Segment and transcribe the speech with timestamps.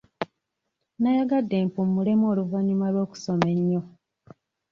[0.99, 3.81] Nayagadde mpummulemu oluvanyuma lw'okusoma ennyo.